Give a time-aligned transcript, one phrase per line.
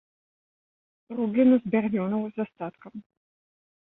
[1.19, 2.93] Рублена з бярвёнаў з астаткам.